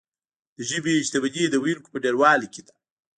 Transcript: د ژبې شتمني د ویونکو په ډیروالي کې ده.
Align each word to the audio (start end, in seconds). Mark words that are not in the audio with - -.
د 0.57 0.59
ژبې 0.69 0.93
شتمني 1.07 1.43
د 1.49 1.55
ویونکو 1.63 1.91
په 1.93 1.97
ډیروالي 2.03 2.47
کې 2.53 2.61
ده. 2.67 2.73